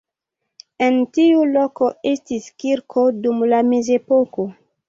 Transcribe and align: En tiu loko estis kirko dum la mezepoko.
En 0.85 0.95
tiu 1.17 1.43
loko 1.51 1.91
estis 2.13 2.49
kirko 2.65 3.07
dum 3.27 3.47
la 3.55 3.61
mezepoko. 3.71 4.49